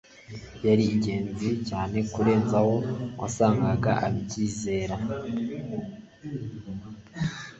yari 0.65 0.83
ingenzi 0.93 1.49
cyane 1.69 1.97
kurenza 2.11 2.57
uko 2.73 2.81
wasangaga 3.21 3.93
ubyizera 4.07 4.95